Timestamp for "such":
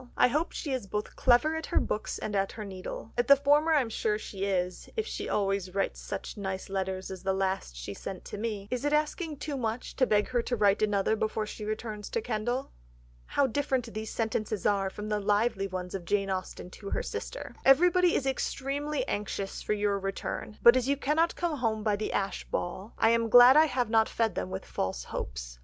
6.01-6.37